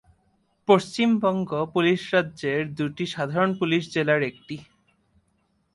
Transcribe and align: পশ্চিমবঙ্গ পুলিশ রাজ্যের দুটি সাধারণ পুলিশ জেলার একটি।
পশ্চিমবঙ্গ 0.67 1.49
পুলিশ 1.73 2.01
রাজ্যের 2.13 2.61
দুটি 2.77 3.05
সাধারণ 3.07 3.51
পুলিশ 3.59 3.83
জেলার 3.93 4.21
একটি। 4.23 4.55